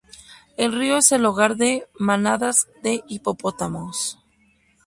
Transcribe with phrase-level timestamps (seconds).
[0.57, 4.17] El río es el hogar de manadas de hipopótamos.